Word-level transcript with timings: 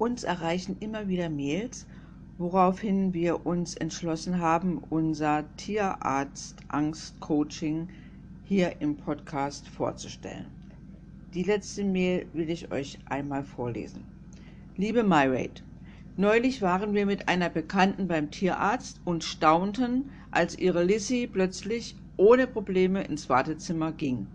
Uns 0.00 0.24
erreichen 0.24 0.76
immer 0.80 1.06
wieder 1.08 1.28
Mails, 1.28 1.86
woraufhin 2.38 3.12
wir 3.12 3.44
uns 3.44 3.76
entschlossen 3.76 4.38
haben, 4.38 4.78
unser 4.88 5.44
Tierarzt-Angst-Coaching 5.58 7.86
hier 8.46 8.80
im 8.80 8.96
Podcast 8.96 9.68
vorzustellen. 9.68 10.46
Die 11.34 11.42
letzte 11.42 11.84
Mail 11.84 12.24
will 12.32 12.48
ich 12.48 12.72
euch 12.72 12.98
einmal 13.10 13.44
vorlesen. 13.44 14.02
Liebe 14.78 15.02
MyRate, 15.02 15.62
neulich 16.16 16.62
waren 16.62 16.94
wir 16.94 17.04
mit 17.04 17.28
einer 17.28 17.50
Bekannten 17.50 18.08
beim 18.08 18.30
Tierarzt 18.30 19.02
und 19.04 19.22
staunten, 19.22 20.08
als 20.30 20.58
ihre 20.58 20.82
Lissy 20.82 21.28
plötzlich 21.30 21.94
ohne 22.16 22.46
Probleme 22.46 23.04
ins 23.04 23.28
Wartezimmer 23.28 23.92
ging. 23.92 24.28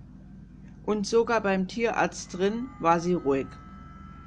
Und 0.86 1.08
sogar 1.08 1.42
beim 1.42 1.68
Tierarzt 1.68 2.38
drin 2.38 2.68
war 2.80 3.00
sie 3.00 3.16
ruhig 3.16 3.48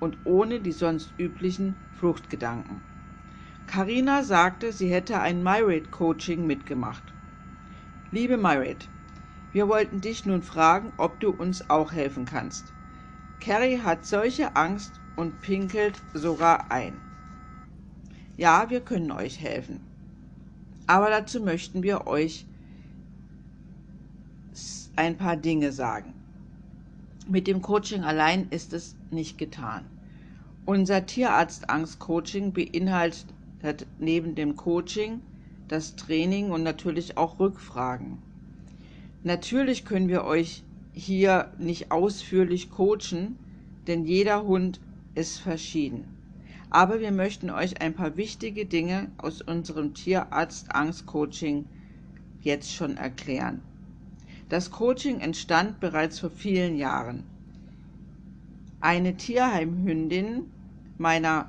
und 0.01 0.19
ohne 0.25 0.61
die 0.61 0.73
sonst 0.73 1.13
üblichen 1.19 1.77
Fluchtgedanken. 1.93 2.81
Karina 3.67 4.23
sagte, 4.23 4.73
sie 4.73 4.91
hätte 4.91 5.21
ein 5.21 5.43
MyRate 5.43 5.91
Coaching 5.91 6.47
mitgemacht. 6.47 7.03
Liebe 8.11 8.37
MyRate, 8.37 8.87
wir 9.53 9.69
wollten 9.69 10.01
dich 10.01 10.25
nun 10.25 10.43
fragen, 10.43 10.93
ob 10.97 11.21
du 11.21 11.31
uns 11.31 11.69
auch 11.69 11.93
helfen 11.93 12.25
kannst. 12.25 12.73
Carrie 13.41 13.81
hat 13.81 14.05
solche 14.07 14.57
Angst 14.57 15.01
und 15.17 15.41
pinkelt 15.41 16.01
sogar 16.15 16.71
ein. 16.71 16.95
Ja, 18.37 18.71
wir 18.71 18.81
können 18.81 19.11
euch 19.11 19.41
helfen. 19.41 19.81
Aber 20.87 21.11
dazu 21.11 21.41
möchten 21.41 21.83
wir 21.83 22.07
euch 22.07 22.47
ein 24.97 25.17
paar 25.17 25.37
Dinge 25.37 25.73
sagen. 25.73 26.15
Mit 27.31 27.47
dem 27.47 27.61
Coaching 27.61 28.05
allein 28.05 28.47
ist 28.49 28.73
es 28.73 28.97
nicht 29.11 29.37
getan. 29.37 29.85
Unser 30.65 31.05
Tierarzt-Angst-Coaching 31.05 32.55
beinhaltet 32.55 33.27
neben 33.99 34.35
dem 34.35 34.57
Coaching 34.57 35.21
das 35.69 35.95
Training 35.95 36.51
und 36.51 36.63
natürlich 36.63 37.19
auch 37.19 37.39
Rückfragen. 37.39 38.17
Natürlich 39.25 39.85
können 39.85 40.09
wir 40.09 40.25
euch 40.25 40.65
hier 40.95 41.53
nicht 41.59 41.91
ausführlich 41.93 42.71
coachen, 42.71 43.37
denn 43.87 44.07
jeder 44.07 44.45
Hund 44.45 44.81
ist 45.15 45.37
verschieden. 45.37 46.05
Aber 46.71 46.99
wir 46.99 47.13
möchten 47.13 47.51
euch 47.51 47.83
ein 47.83 47.93
paar 47.93 48.17
wichtige 48.17 48.65
Dinge 48.65 49.11
aus 49.19 49.43
unserem 49.43 49.93
Tierarzt-Angst-Coaching 49.93 51.67
jetzt 52.41 52.73
schon 52.73 52.97
erklären. 52.97 53.61
Das 54.49 54.71
Coaching 54.71 55.21
entstand 55.21 55.79
bereits 55.79 56.21
vor 56.21 56.31
vielen 56.31 56.77
Jahren. 56.77 57.25
Eine 58.81 59.17
Tierheimhündin 59.17 60.51
meiner 60.97 61.49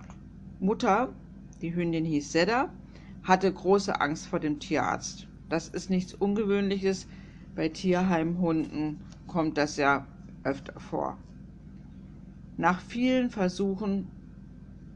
Mutter, 0.59 1.09
die 1.61 1.73
Hündin 1.73 2.03
hieß 2.03 2.31
Sedda, 2.31 2.69
hatte 3.23 3.51
große 3.51 4.01
Angst 4.01 4.27
vor 4.27 4.39
dem 4.39 4.59
Tierarzt. 4.59 5.27
Das 5.47 5.69
ist 5.69 5.89
nichts 5.89 6.13
Ungewöhnliches. 6.13 7.07
Bei 7.55 7.69
Tierheimhunden 7.69 8.99
kommt 9.27 9.57
das 9.57 9.77
ja 9.77 10.05
öfter 10.43 10.79
vor. 10.79 11.17
Nach 12.57 12.81
vielen 12.81 13.29
Versuchen 13.29 14.07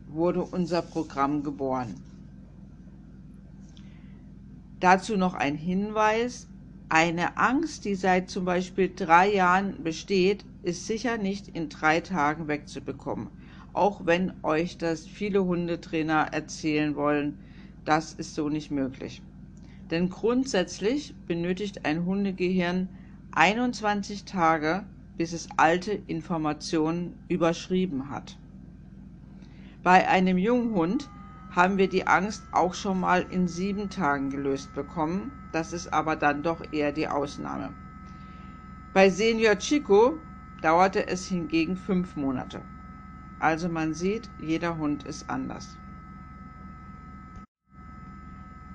wurde 0.09 0.43
unser 0.43 0.81
Programm 0.81 1.43
geboren. 1.43 1.95
Dazu 4.79 5.15
noch 5.15 5.33
ein 5.33 5.55
Hinweis. 5.55 6.47
Eine 6.93 7.37
Angst, 7.37 7.85
die 7.85 7.95
seit 7.95 8.29
zum 8.29 8.45
Beispiel 8.45 8.91
drei 8.95 9.33
Jahren 9.33 9.83
besteht, 9.83 10.45
ist 10.61 10.85
sicher 10.85 11.17
nicht 11.17 11.47
in 11.47 11.67
drei 11.67 12.01
Tagen 12.01 12.47
wegzubekommen. 12.47 13.29
Auch 13.73 14.05
wenn 14.05 14.31
euch 14.43 14.77
das 14.77 15.07
viele 15.07 15.43
Hundetrainer 15.43 16.27
erzählen 16.31 16.95
wollen, 16.95 17.39
das 17.83 18.13
ist 18.13 18.35
so 18.35 18.47
nicht 18.47 18.69
möglich. 18.69 19.23
Denn 19.89 20.11
grundsätzlich 20.11 21.15
benötigt 21.25 21.83
ein 21.83 22.05
Hundegehirn 22.05 22.89
21 23.31 24.25
Tage, 24.25 24.83
bis 25.17 25.33
es 25.33 25.49
alte 25.57 25.93
Informationen 25.93 27.17
überschrieben 27.27 28.11
hat. 28.11 28.37
Bei 29.81 30.07
einem 30.07 30.37
Junghund 30.37 31.09
haben 31.49 31.79
wir 31.79 31.89
die 31.89 32.05
Angst 32.05 32.43
auch 32.51 32.75
schon 32.75 32.99
mal 32.99 33.25
in 33.31 33.47
sieben 33.47 33.89
Tagen 33.89 34.29
gelöst 34.29 34.75
bekommen. 34.75 35.31
Das 35.53 35.71
ist 35.71 35.93
aber 35.93 36.15
dann 36.15 36.41
doch 36.41 36.63
eher 36.71 36.91
die 36.91 37.07
Ausnahme. 37.07 37.73
Bei 38.91 39.09
Senior 39.11 39.55
Chico 39.59 40.19
dauerte 40.61 41.07
es 41.07 41.27
hingegen 41.27 41.77
fünf 41.77 42.15
Monate. 42.15 42.61
Also 43.37 43.69
man 43.69 43.93
sieht, 43.93 44.29
jeder 44.39 44.77
Hund 44.77 45.03
ist 45.03 45.29
anders. 45.29 45.77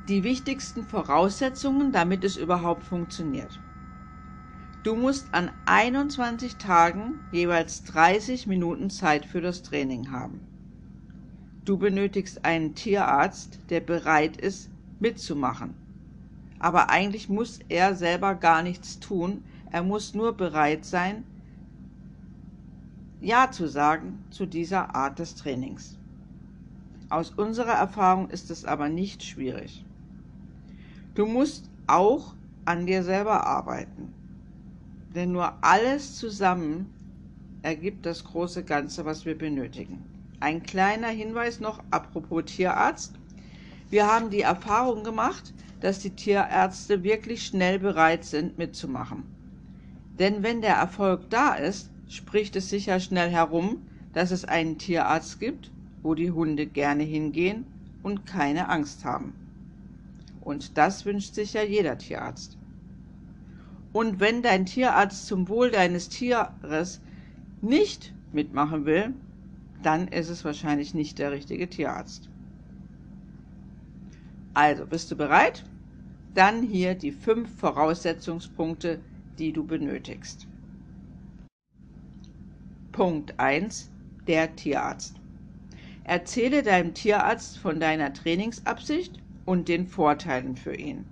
Die 0.08 0.22
wichtigsten 0.22 0.84
Voraussetzungen, 0.84 1.90
damit 1.90 2.22
es 2.22 2.36
überhaupt 2.36 2.84
funktioniert. 2.84 3.60
Du 4.84 4.94
musst 4.94 5.34
an 5.34 5.50
21 5.64 6.58
Tagen 6.58 7.14
jeweils 7.32 7.82
30 7.82 8.46
Minuten 8.46 8.88
Zeit 8.88 9.26
für 9.26 9.40
das 9.40 9.64
Training 9.64 10.12
haben. 10.12 10.40
Du 11.64 11.76
benötigst 11.76 12.44
einen 12.44 12.76
Tierarzt, 12.76 13.58
der 13.68 13.80
bereit 13.80 14.36
ist, 14.36 14.70
mitzumachen. 15.00 15.87
Aber 16.58 16.90
eigentlich 16.90 17.28
muss 17.28 17.60
er 17.68 17.94
selber 17.94 18.34
gar 18.34 18.62
nichts 18.62 18.98
tun, 18.98 19.42
er 19.70 19.82
muss 19.82 20.14
nur 20.14 20.32
bereit 20.32 20.84
sein, 20.84 21.24
Ja 23.20 23.50
zu 23.50 23.68
sagen 23.68 24.18
zu 24.30 24.46
dieser 24.46 24.94
Art 24.94 25.18
des 25.18 25.34
Trainings. 25.34 25.96
Aus 27.10 27.30
unserer 27.30 27.72
Erfahrung 27.72 28.30
ist 28.30 28.50
es 28.50 28.64
aber 28.64 28.88
nicht 28.88 29.24
schwierig. 29.24 29.84
Du 31.14 31.26
musst 31.26 31.68
auch 31.86 32.34
an 32.64 32.86
dir 32.86 33.02
selber 33.02 33.46
arbeiten, 33.46 34.12
denn 35.14 35.32
nur 35.32 35.52
alles 35.62 36.16
zusammen 36.16 36.86
ergibt 37.62 38.06
das 38.06 38.24
große 38.24 38.62
Ganze, 38.62 39.04
was 39.04 39.24
wir 39.24 39.36
benötigen. 39.36 40.04
Ein 40.40 40.62
kleiner 40.62 41.08
Hinweis 41.08 41.58
noch 41.60 41.82
apropos 41.90 42.44
Tierarzt. 42.44 43.17
Wir 43.90 44.06
haben 44.06 44.30
die 44.30 44.42
Erfahrung 44.42 45.02
gemacht, 45.02 45.54
dass 45.80 46.00
die 46.00 46.10
Tierärzte 46.10 47.02
wirklich 47.02 47.46
schnell 47.46 47.78
bereit 47.78 48.24
sind 48.24 48.58
mitzumachen. 48.58 49.22
Denn 50.18 50.42
wenn 50.42 50.60
der 50.60 50.74
Erfolg 50.74 51.30
da 51.30 51.54
ist, 51.54 51.90
spricht 52.08 52.56
es 52.56 52.68
sicher 52.68 53.00
schnell 53.00 53.30
herum, 53.30 53.78
dass 54.12 54.30
es 54.30 54.44
einen 54.44 54.78
Tierarzt 54.78 55.40
gibt, 55.40 55.70
wo 56.02 56.14
die 56.14 56.30
Hunde 56.30 56.66
gerne 56.66 57.02
hingehen 57.02 57.64
und 58.02 58.26
keine 58.26 58.68
Angst 58.68 59.04
haben. 59.04 59.32
Und 60.40 60.76
das 60.76 61.06
wünscht 61.06 61.34
sich 61.34 61.52
ja 61.52 61.62
jeder 61.62 61.98
Tierarzt. 61.98 62.58
Und 63.92 64.20
wenn 64.20 64.42
dein 64.42 64.66
Tierarzt 64.66 65.26
zum 65.26 65.48
Wohl 65.48 65.70
deines 65.70 66.08
Tieres 66.08 67.00
nicht 67.62 68.12
mitmachen 68.32 68.84
will, 68.84 69.14
dann 69.82 70.08
ist 70.08 70.28
es 70.28 70.44
wahrscheinlich 70.44 70.94
nicht 70.94 71.18
der 71.18 71.32
richtige 71.32 71.68
Tierarzt. 71.68 72.28
Also, 74.60 74.86
bist 74.86 75.08
du 75.12 75.14
bereit? 75.14 75.62
Dann 76.34 76.64
hier 76.64 76.96
die 76.96 77.12
fünf 77.12 77.60
Voraussetzungspunkte, 77.60 78.98
die 79.38 79.52
du 79.52 79.64
benötigst. 79.64 80.48
Punkt 82.90 83.38
1. 83.38 83.88
Der 84.26 84.56
Tierarzt. 84.56 85.14
Erzähle 86.02 86.64
deinem 86.64 86.92
Tierarzt 86.92 87.56
von 87.56 87.78
deiner 87.78 88.12
Trainingsabsicht 88.12 89.20
und 89.46 89.68
den 89.68 89.86
Vorteilen 89.86 90.56
für 90.56 90.74
ihn. 90.74 91.04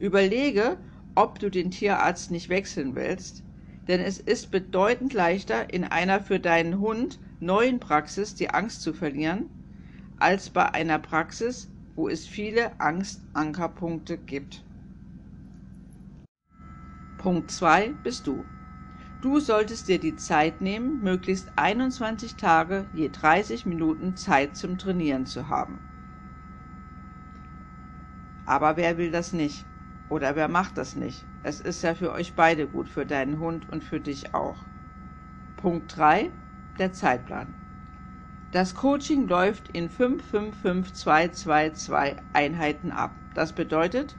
Überlege, 0.00 0.78
ob 1.14 1.38
du 1.38 1.48
den 1.48 1.70
Tierarzt 1.70 2.32
nicht 2.32 2.48
wechseln 2.48 2.96
willst, 2.96 3.44
denn 3.86 4.00
es 4.00 4.18
ist 4.18 4.50
bedeutend 4.50 5.12
leichter, 5.12 5.72
in 5.72 5.84
einer 5.84 6.18
für 6.18 6.40
deinen 6.40 6.80
Hund 6.80 7.20
neuen 7.38 7.78
Praxis 7.78 8.34
die 8.34 8.50
Angst 8.50 8.82
zu 8.82 8.92
verlieren, 8.94 9.44
als 10.18 10.50
bei 10.50 10.74
einer 10.74 10.98
Praxis, 10.98 11.68
wo 11.96 12.08
es 12.08 12.26
viele 12.26 12.78
Angstankerpunkte 12.78 14.18
gibt. 14.18 14.62
Punkt 17.16 17.50
2 17.50 17.94
bist 18.04 18.26
du. 18.26 18.44
Du 19.22 19.40
solltest 19.40 19.88
dir 19.88 19.98
die 19.98 20.14
Zeit 20.16 20.60
nehmen, 20.60 21.00
möglichst 21.02 21.58
21 21.58 22.36
Tage 22.36 22.86
je 22.92 23.08
30 23.08 23.66
Minuten 23.66 24.16
Zeit 24.16 24.56
zum 24.56 24.78
Trainieren 24.78 25.26
zu 25.26 25.48
haben. 25.48 25.80
Aber 28.44 28.76
wer 28.76 28.98
will 28.98 29.10
das 29.10 29.32
nicht? 29.32 29.66
Oder 30.08 30.36
wer 30.36 30.48
macht 30.48 30.78
das 30.78 30.94
nicht? 30.94 31.26
Es 31.42 31.60
ist 31.60 31.82
ja 31.82 31.94
für 31.94 32.12
euch 32.12 32.36
beide 32.36 32.68
gut, 32.68 32.88
für 32.88 33.06
deinen 33.06 33.40
Hund 33.40 33.68
und 33.68 33.82
für 33.82 34.00
dich 34.00 34.34
auch. 34.34 34.66
Punkt 35.56 35.96
3 35.96 36.30
der 36.78 36.92
Zeitplan. 36.92 37.54
Das 38.56 38.74
Coaching 38.74 39.28
läuft 39.28 39.76
in 39.76 39.90
5-5-5-2-2-2 39.90 42.16
Einheiten 42.32 42.90
ab. 42.90 43.10
Das 43.34 43.52
bedeutet 43.52 44.16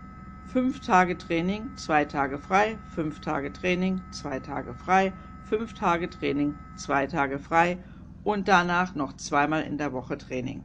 5 0.53 0.79
Tage 0.81 1.17
Training, 1.17 1.75
2 1.75 2.05
Tage 2.05 2.37
frei, 2.37 2.77
5 2.93 3.19
Tage 3.19 3.51
Training, 3.51 3.99
2 4.11 4.39
Tage 4.41 4.75
frei, 4.75 5.11
5 5.49 5.73
Tage 5.73 6.11
Training, 6.11 6.53
2 6.75 7.07
Tage 7.07 7.39
frei 7.39 7.79
und 8.23 8.47
danach 8.47 8.93
noch 8.93 9.13
zweimal 9.13 9.63
in 9.63 9.79
der 9.79 9.91
Woche 9.91 10.19
Training. 10.19 10.61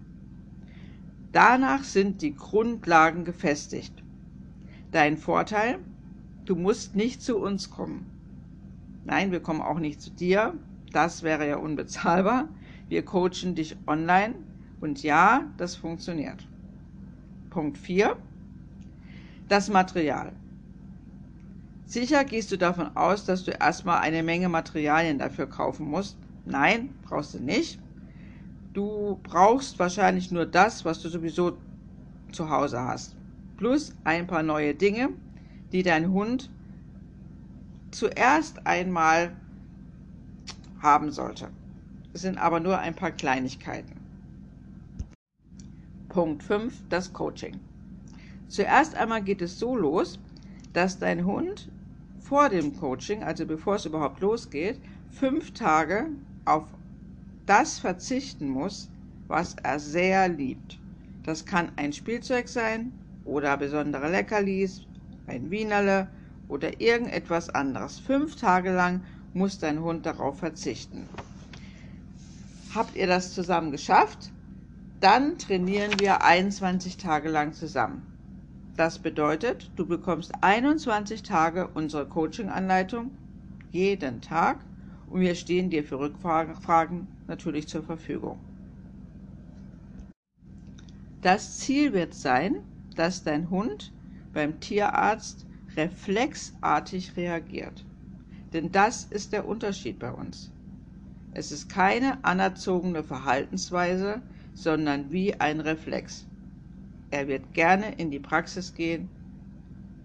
Danach 1.32 1.82
sind 1.82 2.20
die 2.20 2.34
Grundlagen 2.34 3.24
gefestigt. 3.24 4.04
Dein 4.90 5.16
Vorteil, 5.16 5.78
du 6.44 6.56
musst 6.56 6.94
nicht 6.94 7.22
zu 7.22 7.38
uns 7.38 7.70
kommen. 7.70 8.04
Nein, 9.06 9.32
wir 9.32 9.40
kommen 9.40 9.62
auch 9.62 9.78
nicht 9.78 10.02
zu 10.02 10.10
dir, 10.10 10.52
das 10.92 11.22
wäre 11.22 11.48
ja 11.48 11.56
unbezahlbar. 11.56 12.50
Wir 12.92 13.06
coachen 13.06 13.54
dich 13.54 13.74
online 13.86 14.34
und 14.82 15.02
ja, 15.02 15.46
das 15.56 15.76
funktioniert. 15.76 16.46
Punkt 17.48 17.78
4. 17.78 18.18
Das 19.48 19.70
Material. 19.70 20.32
Sicher 21.86 22.22
gehst 22.26 22.52
du 22.52 22.58
davon 22.58 22.94
aus, 22.94 23.24
dass 23.24 23.44
du 23.44 23.52
erstmal 23.52 24.00
eine 24.00 24.22
Menge 24.22 24.50
Materialien 24.50 25.18
dafür 25.18 25.46
kaufen 25.46 25.88
musst. 25.88 26.18
Nein, 26.44 26.90
brauchst 27.04 27.32
du 27.32 27.38
nicht. 27.38 27.80
Du 28.74 29.18
brauchst 29.22 29.78
wahrscheinlich 29.78 30.30
nur 30.30 30.44
das, 30.44 30.84
was 30.84 31.00
du 31.00 31.08
sowieso 31.08 31.56
zu 32.30 32.50
Hause 32.50 32.78
hast. 32.78 33.16
Plus 33.56 33.94
ein 34.04 34.26
paar 34.26 34.42
neue 34.42 34.74
Dinge, 34.74 35.08
die 35.72 35.82
dein 35.82 36.12
Hund 36.12 36.50
zuerst 37.90 38.66
einmal 38.66 39.32
haben 40.82 41.10
sollte. 41.10 41.48
Sind 42.14 42.38
aber 42.38 42.60
nur 42.60 42.78
ein 42.78 42.94
paar 42.94 43.12
Kleinigkeiten. 43.12 43.92
Punkt 46.08 46.42
5. 46.42 46.82
Das 46.90 47.12
Coaching. 47.12 47.58
Zuerst 48.48 48.94
einmal 48.94 49.22
geht 49.22 49.40
es 49.40 49.58
so 49.58 49.74
los, 49.74 50.18
dass 50.74 50.98
dein 50.98 51.24
Hund 51.24 51.70
vor 52.20 52.50
dem 52.50 52.76
Coaching, 52.76 53.22
also 53.22 53.46
bevor 53.46 53.76
es 53.76 53.86
überhaupt 53.86 54.20
losgeht, 54.20 54.78
fünf 55.10 55.52
Tage 55.52 56.08
auf 56.44 56.64
das 57.46 57.78
verzichten 57.78 58.48
muss, 58.48 58.90
was 59.28 59.56
er 59.62 59.78
sehr 59.78 60.28
liebt. 60.28 60.78
Das 61.22 61.46
kann 61.46 61.72
ein 61.76 61.92
Spielzeug 61.92 62.48
sein 62.48 62.92
oder 63.24 63.56
besondere 63.56 64.10
Leckerlis, 64.10 64.82
ein 65.26 65.50
Wienerle 65.50 66.08
oder 66.48 66.80
irgendetwas 66.80 67.48
anderes. 67.48 67.98
Fünf 67.98 68.36
Tage 68.36 68.72
lang 68.72 69.02
muss 69.32 69.58
dein 69.58 69.80
Hund 69.80 70.04
darauf 70.04 70.38
verzichten. 70.38 71.08
Habt 72.74 72.96
ihr 72.96 73.06
das 73.06 73.34
zusammen 73.34 73.70
geschafft? 73.70 74.30
Dann 75.00 75.36
trainieren 75.36 75.92
wir 76.00 76.24
21 76.24 76.96
Tage 76.96 77.28
lang 77.28 77.52
zusammen. 77.52 78.02
Das 78.76 78.98
bedeutet, 78.98 79.70
du 79.76 79.84
bekommst 79.84 80.32
21 80.40 81.22
Tage 81.22 81.68
unsere 81.74 82.06
Coaching-Anleitung 82.06 83.10
jeden 83.72 84.22
Tag 84.22 84.60
und 85.10 85.20
wir 85.20 85.34
stehen 85.34 85.68
dir 85.68 85.84
für 85.84 85.98
Rückfragen 85.98 87.06
natürlich 87.28 87.68
zur 87.68 87.82
Verfügung. 87.82 88.38
Das 91.20 91.58
Ziel 91.58 91.92
wird 91.92 92.14
sein, 92.14 92.56
dass 92.96 93.22
dein 93.22 93.50
Hund 93.50 93.92
beim 94.32 94.60
Tierarzt 94.60 95.46
reflexartig 95.76 97.18
reagiert. 97.18 97.84
Denn 98.54 98.72
das 98.72 99.04
ist 99.04 99.32
der 99.32 99.46
Unterschied 99.46 99.98
bei 99.98 100.10
uns. 100.10 100.50
Es 101.34 101.50
ist 101.50 101.68
keine 101.68 102.22
anerzogene 102.24 103.02
Verhaltensweise, 103.02 104.22
sondern 104.54 105.10
wie 105.12 105.40
ein 105.40 105.60
Reflex. 105.60 106.26
Er 107.10 107.26
wird 107.26 107.54
gerne 107.54 107.94
in 107.94 108.10
die 108.10 108.20
Praxis 108.20 108.74
gehen 108.74 109.08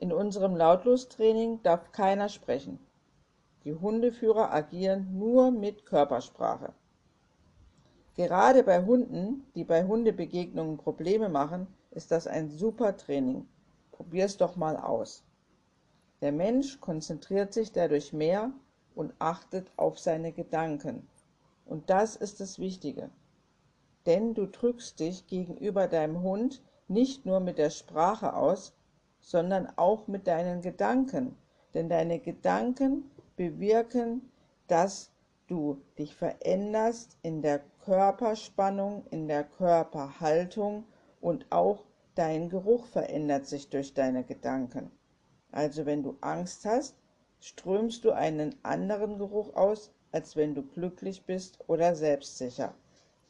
In 0.00 0.12
unserem 0.12 0.56
Lautlostraining 0.56 1.62
darf 1.62 1.92
keiner 1.92 2.28
sprechen. 2.28 2.80
Die 3.62 3.76
Hundeführer 3.76 4.52
agieren 4.52 5.16
nur 5.16 5.52
mit 5.52 5.86
Körpersprache. 5.86 6.72
Gerade 8.18 8.62
bei 8.62 8.84
Hunden, 8.84 9.46
die 9.54 9.64
bei 9.64 9.84
Hundebegegnungen 9.84 10.76
Probleme 10.76 11.30
machen, 11.30 11.66
ist 11.92 12.10
das 12.10 12.26
ein 12.26 12.50
super 12.50 12.98
Training. 12.98 13.48
Probier's 13.92 14.36
doch 14.36 14.56
mal 14.56 14.76
aus. 14.76 15.24
Der 16.20 16.32
Mensch 16.32 16.80
konzentriert 16.80 17.54
sich 17.54 17.72
dadurch 17.72 18.12
mehr 18.12 18.50
und 18.94 19.14
achtet 19.18 19.72
auf 19.76 19.98
seine 19.98 20.32
Gedanken. 20.32 21.08
Und 21.64 21.88
das 21.88 22.14
ist 22.14 22.40
das 22.40 22.58
Wichtige 22.58 23.08
denn 24.08 24.32
du 24.32 24.46
drückst 24.46 25.00
dich 25.00 25.26
gegenüber 25.26 25.86
deinem 25.86 26.22
Hund 26.22 26.62
nicht 26.88 27.26
nur 27.26 27.40
mit 27.40 27.58
der 27.58 27.68
Sprache 27.68 28.34
aus, 28.34 28.72
sondern 29.20 29.70
auch 29.76 30.08
mit 30.08 30.26
deinen 30.26 30.62
Gedanken, 30.62 31.36
denn 31.74 31.90
deine 31.90 32.18
Gedanken 32.18 33.10
bewirken, 33.36 34.32
dass 34.66 35.10
du 35.46 35.82
dich 35.98 36.14
veränderst 36.14 37.18
in 37.20 37.42
der 37.42 37.60
Körperspannung, 37.88 39.06
in 39.10 39.28
der 39.28 39.44
Körperhaltung 39.44 40.84
und 41.22 41.46
auch 41.48 41.86
dein 42.16 42.50
Geruch 42.50 42.84
verändert 42.84 43.46
sich 43.46 43.70
durch 43.70 43.94
deine 43.94 44.24
Gedanken. 44.24 44.90
Also 45.52 45.86
wenn 45.86 46.02
du 46.02 46.18
Angst 46.20 46.66
hast, 46.66 46.96
strömst 47.40 48.04
du 48.04 48.10
einen 48.10 48.54
anderen 48.62 49.16
Geruch 49.16 49.56
aus, 49.56 49.90
als 50.12 50.36
wenn 50.36 50.54
du 50.54 50.62
glücklich 50.64 51.24
bist 51.24 51.60
oder 51.66 51.96
selbstsicher. 51.96 52.74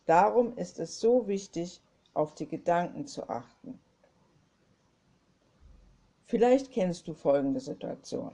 Darum 0.07 0.57
ist 0.57 0.81
es 0.81 0.99
so 0.99 1.29
wichtig, 1.29 1.81
auf 2.13 2.35
die 2.35 2.49
Gedanken 2.49 3.07
zu 3.07 3.29
achten. 3.29 3.79
Vielleicht 6.25 6.73
kennst 6.73 7.07
du 7.07 7.15
folgende 7.15 7.61
Situation. 7.61 8.33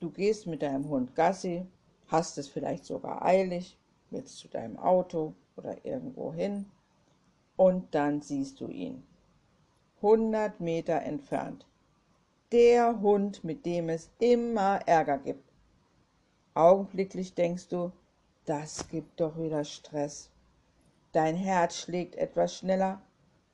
Du 0.00 0.10
gehst 0.10 0.46
mit 0.46 0.62
deinem 0.62 0.88
Hund 0.88 1.14
Gassi, 1.14 1.66
hast 2.08 2.38
es 2.38 2.48
vielleicht 2.48 2.84
sogar 2.84 3.24
eilig, 3.24 3.78
willst 4.10 4.38
zu 4.38 4.48
deinem 4.48 4.78
Auto 4.78 5.34
oder 5.56 5.84
irgendwo 5.84 6.32
hin 6.32 6.66
und 7.56 7.94
dann 7.94 8.20
siehst 8.20 8.60
du 8.60 8.68
ihn. 8.68 9.06
100 9.96 10.60
Meter 10.60 11.00
entfernt. 11.02 11.66
Der 12.52 13.00
Hund, 13.00 13.42
mit 13.42 13.64
dem 13.66 13.88
es 13.88 14.10
immer 14.18 14.80
Ärger 14.86 15.18
gibt. 15.18 15.52
Augenblicklich 16.54 17.34
denkst 17.34 17.68
du, 17.68 17.90
das 18.44 18.88
gibt 18.88 19.20
doch 19.20 19.38
wieder 19.38 19.64
Stress. 19.64 20.30
Dein 21.12 21.34
Herz 21.34 21.76
schlägt 21.76 22.16
etwas 22.16 22.58
schneller 22.58 23.00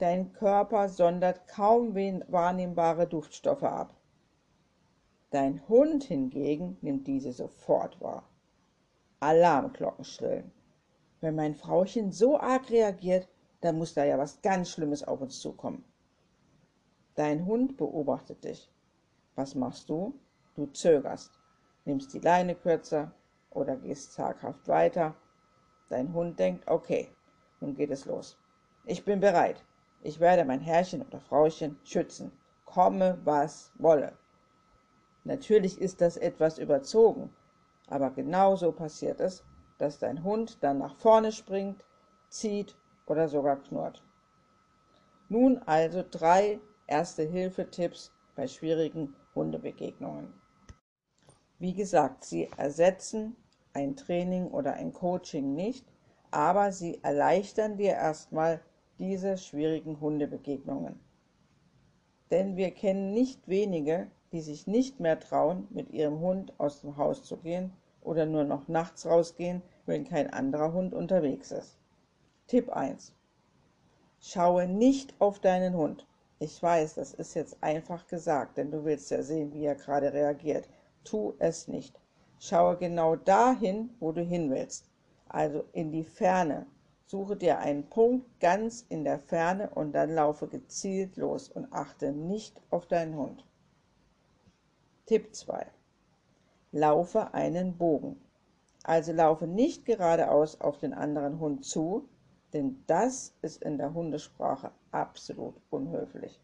Dein 0.00 0.32
Körper 0.32 0.88
sondert 0.88 1.46
kaum 1.46 1.94
wahrnehmbare 1.94 3.06
Duftstoffe 3.06 3.64
ab. 3.64 3.94
Dein 5.28 5.60
Hund 5.68 6.04
hingegen 6.04 6.78
nimmt 6.80 7.06
diese 7.06 7.32
sofort 7.32 8.00
wahr. 8.00 8.29
Alarmglocken 9.20 10.04
schrillen. 10.04 10.50
Wenn 11.20 11.34
mein 11.34 11.54
Frauchen 11.54 12.10
so 12.10 12.38
arg 12.38 12.70
reagiert, 12.70 13.28
dann 13.60 13.76
muss 13.76 13.92
da 13.94 14.04
ja 14.04 14.16
was 14.16 14.40
ganz 14.40 14.70
Schlimmes 14.70 15.06
auf 15.06 15.20
uns 15.20 15.40
zukommen. 15.40 15.84
Dein 17.14 17.44
Hund 17.44 17.76
beobachtet 17.76 18.42
dich. 18.44 18.70
Was 19.34 19.54
machst 19.54 19.90
du? 19.90 20.18
Du 20.54 20.66
zögerst, 20.66 21.38
nimmst 21.84 22.14
die 22.14 22.20
Leine 22.20 22.54
kürzer 22.54 23.12
oder 23.50 23.76
gehst 23.76 24.12
zaghaft 24.12 24.66
weiter. 24.68 25.14
Dein 25.90 26.12
Hund 26.14 26.38
denkt, 26.38 26.66
okay, 26.68 27.08
nun 27.60 27.74
geht 27.74 27.90
es 27.90 28.06
los. 28.06 28.38
Ich 28.86 29.04
bin 29.04 29.20
bereit. 29.20 29.62
Ich 30.02 30.18
werde 30.18 30.46
mein 30.46 30.60
Herrchen 30.60 31.02
oder 31.02 31.20
Frauchen 31.20 31.78
schützen, 31.84 32.32
komme 32.64 33.18
was 33.24 33.70
wolle. 33.76 34.16
Natürlich 35.24 35.78
ist 35.78 36.00
das 36.00 36.16
etwas 36.16 36.58
überzogen, 36.58 37.34
aber 37.90 38.10
genau 38.10 38.56
so 38.56 38.72
passiert 38.72 39.20
es, 39.20 39.44
dass 39.78 39.98
dein 39.98 40.22
Hund 40.24 40.62
dann 40.62 40.78
nach 40.78 40.94
vorne 40.96 41.32
springt, 41.32 41.84
zieht 42.28 42.76
oder 43.06 43.28
sogar 43.28 43.56
knurrt. 43.56 44.02
Nun 45.28 45.58
also 45.66 46.04
drei 46.08 46.60
Erste-Hilfe-Tipps 46.86 48.12
bei 48.36 48.46
schwierigen 48.46 49.14
Hundebegegnungen. 49.34 50.32
Wie 51.58 51.74
gesagt, 51.74 52.24
sie 52.24 52.48
ersetzen 52.56 53.36
ein 53.72 53.96
Training 53.96 54.48
oder 54.48 54.74
ein 54.74 54.92
Coaching 54.92 55.54
nicht, 55.54 55.86
aber 56.30 56.72
sie 56.72 57.02
erleichtern 57.02 57.76
dir 57.76 57.92
erstmal 57.92 58.60
diese 58.98 59.36
schwierigen 59.36 60.00
Hundebegegnungen. 60.00 61.00
Denn 62.30 62.56
wir 62.56 62.70
kennen 62.70 63.12
nicht 63.12 63.48
wenige, 63.48 64.10
die 64.32 64.40
sich 64.40 64.66
nicht 64.68 65.00
mehr 65.00 65.18
trauen, 65.18 65.66
mit 65.70 65.90
ihrem 65.90 66.20
Hund 66.20 66.52
aus 66.58 66.82
dem 66.82 66.96
Haus 66.96 67.24
zu 67.24 67.36
gehen 67.36 67.72
oder 68.02 68.26
nur 68.26 68.44
noch 68.44 68.68
nachts 68.68 69.06
rausgehen, 69.06 69.62
wenn 69.86 70.04
kein 70.04 70.32
anderer 70.32 70.72
Hund 70.72 70.94
unterwegs 70.94 71.50
ist. 71.52 71.76
Tipp 72.46 72.70
1. 72.70 73.12
Schaue 74.20 74.66
nicht 74.66 75.14
auf 75.18 75.38
deinen 75.38 75.74
Hund. 75.74 76.06
Ich 76.38 76.62
weiß, 76.62 76.94
das 76.94 77.14
ist 77.14 77.34
jetzt 77.34 77.62
einfach 77.62 78.06
gesagt, 78.06 78.56
denn 78.56 78.70
du 78.70 78.84
willst 78.84 79.10
ja 79.10 79.22
sehen, 79.22 79.52
wie 79.52 79.64
er 79.64 79.74
gerade 79.74 80.12
reagiert. 80.12 80.68
Tu 81.04 81.34
es 81.38 81.68
nicht. 81.68 81.98
Schaue 82.38 82.76
genau 82.76 83.16
dahin, 83.16 83.90
wo 84.00 84.12
du 84.12 84.22
hin 84.22 84.50
willst, 84.50 84.88
also 85.28 85.64
in 85.72 85.92
die 85.92 86.04
Ferne, 86.04 86.66
Suche 87.10 87.34
dir 87.34 87.58
einen 87.58 87.88
Punkt 87.88 88.38
ganz 88.38 88.86
in 88.88 89.02
der 89.02 89.18
Ferne 89.18 89.70
und 89.70 89.94
dann 89.94 90.14
laufe 90.14 90.46
gezielt 90.46 91.16
los 91.16 91.48
und 91.48 91.72
achte 91.72 92.12
nicht 92.12 92.62
auf 92.70 92.86
deinen 92.86 93.16
Hund. 93.16 93.44
Tipp 95.06 95.34
2. 95.34 95.66
Laufe 96.72 97.34
einen 97.34 97.76
Bogen. 97.76 98.20
Also 98.84 99.12
laufe 99.12 99.46
nicht 99.46 99.84
geradeaus 99.84 100.60
auf 100.60 100.78
den 100.78 100.94
anderen 100.94 101.38
Hund 101.38 101.64
zu, 101.64 102.08
denn 102.52 102.82
das 102.86 103.34
ist 103.42 103.62
in 103.62 103.78
der 103.78 103.92
Hundesprache 103.92 104.70
absolut 104.90 105.60
unhöflich. 105.70 106.40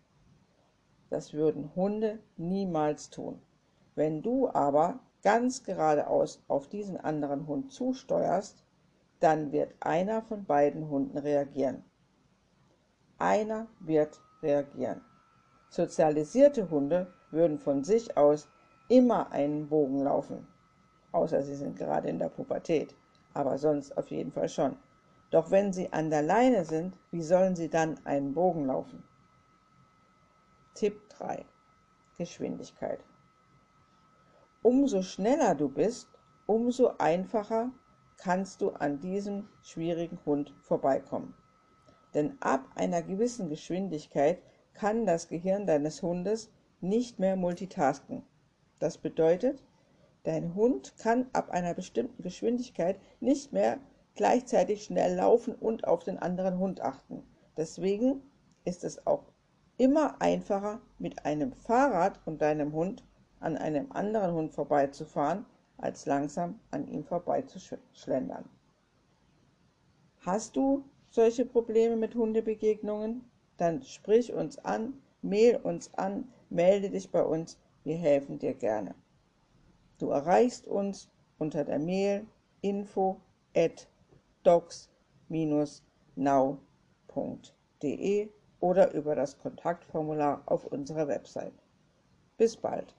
Das 1.10 1.32
würden 1.32 1.74
Hunde 1.74 2.18
niemals 2.36 3.10
tun. 3.10 3.40
Wenn 3.94 4.22
du 4.22 4.48
aber 4.48 5.00
ganz 5.22 5.62
geradeaus 5.62 6.42
auf 6.48 6.68
diesen 6.68 6.96
anderen 6.96 7.46
Hund 7.46 7.72
zusteuerst, 7.72 8.64
dann 9.20 9.52
wird 9.52 9.74
einer 9.80 10.22
von 10.22 10.44
beiden 10.44 10.88
Hunden 10.88 11.16
reagieren. 11.16 11.84
Einer 13.18 13.66
wird 13.80 14.20
reagieren. 14.42 15.00
Sozialisierte 15.70 16.68
Hunde 16.70 17.12
würden 17.30 17.58
von 17.58 17.82
sich 17.82 18.16
aus 18.16 18.48
immer 18.88 19.30
einen 19.32 19.68
Bogen 19.68 20.02
laufen, 20.02 20.46
außer 21.12 21.42
sie 21.42 21.54
sind 21.54 21.76
gerade 21.76 22.08
in 22.08 22.18
der 22.18 22.28
Pubertät, 22.28 22.94
aber 23.34 23.58
sonst 23.58 23.96
auf 23.96 24.10
jeden 24.10 24.32
Fall 24.32 24.48
schon. 24.48 24.76
Doch 25.30 25.50
wenn 25.50 25.72
sie 25.72 25.92
an 25.92 26.10
der 26.10 26.22
Leine 26.22 26.64
sind, 26.64 26.96
wie 27.10 27.22
sollen 27.22 27.56
sie 27.56 27.68
dann 27.68 27.98
einen 28.04 28.32
Bogen 28.32 28.66
laufen? 28.66 29.02
Tipp 30.74 31.08
3. 31.10 31.44
Geschwindigkeit. 32.16 33.04
Umso 34.62 35.02
schneller 35.02 35.54
du 35.54 35.68
bist, 35.68 36.08
umso 36.46 36.92
einfacher 36.98 37.70
kannst 38.18 38.60
du 38.60 38.70
an 38.70 39.00
diesem 39.00 39.48
schwierigen 39.62 40.18
Hund 40.24 40.54
vorbeikommen. 40.60 41.34
Denn 42.14 42.36
ab 42.40 42.64
einer 42.74 43.02
gewissen 43.02 43.48
Geschwindigkeit 43.48 44.38
kann 44.74 45.06
das 45.06 45.28
Gehirn 45.28 45.66
deines 45.66 46.02
Hundes 46.02 46.50
nicht 46.80 47.18
mehr 47.18 47.36
multitasken. 47.36 48.22
Das 48.78 48.98
bedeutet, 48.98 49.62
dein 50.24 50.54
Hund 50.54 50.94
kann 50.98 51.26
ab 51.32 51.50
einer 51.50 51.74
bestimmten 51.74 52.22
Geschwindigkeit 52.22 52.98
nicht 53.20 53.52
mehr 53.52 53.78
gleichzeitig 54.14 54.84
schnell 54.84 55.14
laufen 55.14 55.54
und 55.54 55.86
auf 55.86 56.04
den 56.04 56.18
anderen 56.18 56.58
Hund 56.58 56.80
achten. 56.80 57.22
Deswegen 57.56 58.22
ist 58.64 58.84
es 58.84 59.06
auch 59.06 59.24
immer 59.78 60.20
einfacher, 60.20 60.80
mit 60.98 61.24
einem 61.24 61.52
Fahrrad 61.52 62.20
und 62.24 62.42
deinem 62.42 62.72
Hund 62.72 63.04
an 63.40 63.56
einem 63.56 63.92
anderen 63.92 64.34
Hund 64.34 64.52
vorbeizufahren, 64.52 65.44
als 65.78 66.06
langsam 66.06 66.58
an 66.70 66.88
ihm 66.88 67.04
vorbeizuschlendern. 67.04 68.48
Hast 70.20 70.56
du 70.56 70.84
solche 71.10 71.44
Probleme 71.44 71.96
mit 71.96 72.14
Hundebegegnungen? 72.14 73.30
Dann 73.58 73.82
sprich 73.82 74.32
uns 74.32 74.58
an, 74.58 74.94
mail 75.22 75.56
uns 75.56 75.92
an, 75.94 76.32
melde 76.50 76.90
dich 76.90 77.10
bei 77.10 77.22
uns, 77.22 77.58
wir 77.86 77.96
helfen 77.96 78.38
dir 78.40 78.52
gerne. 78.52 78.94
Du 79.98 80.10
erreichst 80.10 80.66
uns 80.66 81.08
unter 81.38 81.64
der 81.64 81.78
Mail 81.78 82.26
info 82.60 83.20
at 83.54 83.88
docs-now.de 84.42 85.08
oder 88.58 88.92
über 88.92 89.14
das 89.14 89.38
Kontaktformular 89.38 90.42
auf 90.46 90.64
unserer 90.66 91.06
Website. 91.06 91.54
Bis 92.36 92.56
bald. 92.56 92.96